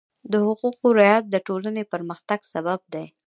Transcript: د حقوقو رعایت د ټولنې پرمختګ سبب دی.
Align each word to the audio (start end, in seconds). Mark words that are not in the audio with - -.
د 0.31 0.33
حقوقو 0.45 0.87
رعایت 0.99 1.25
د 1.29 1.35
ټولنې 1.47 1.83
پرمختګ 1.93 2.39
سبب 2.53 2.79
دی. 2.93 3.05